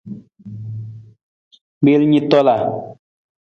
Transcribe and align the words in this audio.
Miil 1.83 2.01
ni 2.09 2.19
tola. 2.31 2.55